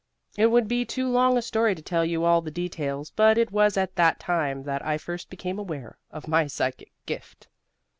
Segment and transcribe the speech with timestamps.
[0.35, 3.51] It would be too long a story to tell you all the details, but it
[3.51, 7.47] was at that time that I first became aware of my psychic gift."